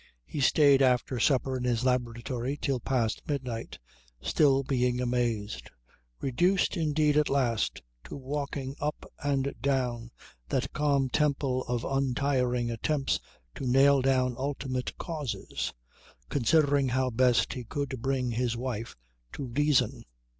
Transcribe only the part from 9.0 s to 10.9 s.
and down that